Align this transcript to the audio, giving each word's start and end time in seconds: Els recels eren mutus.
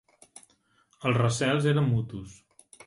Els 1.11 1.21
recels 1.21 1.71
eren 1.75 1.89
mutus. 1.93 2.39